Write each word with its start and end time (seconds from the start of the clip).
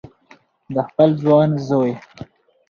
د 0.73 0.75
خپل 0.87 1.09
ځوان 1.23 1.49
زوی 1.67 1.93